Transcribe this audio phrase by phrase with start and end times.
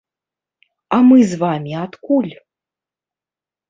[0.97, 2.33] А мы з вамі адкуль?